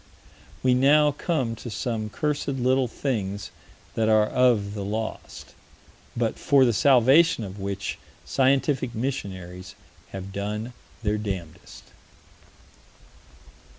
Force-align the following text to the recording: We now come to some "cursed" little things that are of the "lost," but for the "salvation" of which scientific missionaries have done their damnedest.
We 0.63 0.73
now 0.73 1.11
come 1.11 1.55
to 1.57 1.69
some 1.69 2.09
"cursed" 2.09 2.47
little 2.47 2.87
things 2.87 3.51
that 3.93 4.09
are 4.09 4.25
of 4.25 4.73
the 4.73 4.83
"lost," 4.83 5.53
but 6.17 6.39
for 6.39 6.65
the 6.65 6.73
"salvation" 6.73 7.43
of 7.43 7.59
which 7.59 7.99
scientific 8.25 8.95
missionaries 8.95 9.75
have 10.11 10.33
done 10.33 10.73
their 11.03 11.19
damnedest. 11.19 11.83